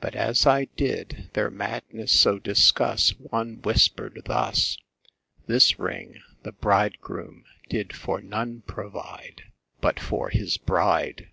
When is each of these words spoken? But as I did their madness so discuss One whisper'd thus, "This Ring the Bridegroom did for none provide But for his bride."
But 0.00 0.14
as 0.14 0.46
I 0.46 0.66
did 0.76 1.30
their 1.32 1.50
madness 1.50 2.12
so 2.12 2.38
discuss 2.38 3.10
One 3.10 3.60
whisper'd 3.62 4.22
thus, 4.26 4.78
"This 5.48 5.80
Ring 5.80 6.22
the 6.44 6.52
Bridegroom 6.52 7.44
did 7.68 7.92
for 7.92 8.20
none 8.20 8.62
provide 8.68 9.42
But 9.80 9.98
for 9.98 10.30
his 10.30 10.58
bride." 10.58 11.28